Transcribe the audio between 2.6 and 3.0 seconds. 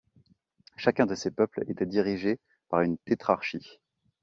par une